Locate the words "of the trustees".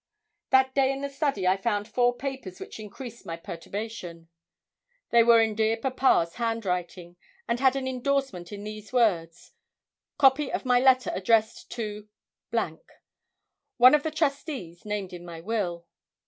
13.93-14.85